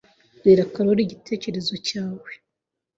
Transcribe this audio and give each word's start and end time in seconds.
Bwira 0.37 0.63
Karoli 0.73 1.01
igitekerezo 1.05 1.73
cyawe. 1.87 2.31